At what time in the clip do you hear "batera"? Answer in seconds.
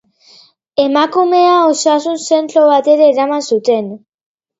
2.71-3.11